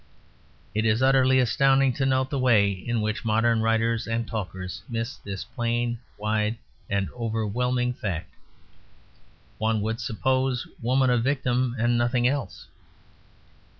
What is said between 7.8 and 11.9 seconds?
fact: one would suppose woman a victim